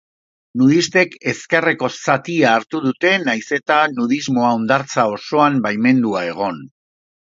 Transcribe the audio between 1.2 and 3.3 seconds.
ezkerreko zatia hartu dute,